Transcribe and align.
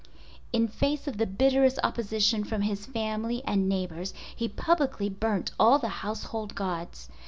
In 0.51 0.67
face 0.67 1.07
of 1.07 1.19
the 1.19 1.27
bitterest 1.27 1.77
opposition 1.83 2.43
from 2.43 2.63
his 2.63 2.87
family 2.87 3.43
and 3.45 3.69
neighbors 3.69 4.15
he 4.35 4.47
publicly 4.49 5.09
burnt 5.09 5.51
all 5.59 5.77
the 5.77 5.89
household 6.01 6.55
gods. 6.55 7.07